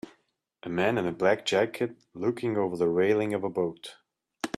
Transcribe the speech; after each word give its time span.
A 0.63 0.67
man 0.67 0.97
in 0.97 1.05
a 1.05 1.11
black 1.11 1.45
jacket 1.45 1.95
looking 2.15 2.57
over 2.57 2.75
the 2.75 2.87
railing 2.89 3.35
of 3.35 3.43
a 3.43 3.51
boat. 3.51 3.97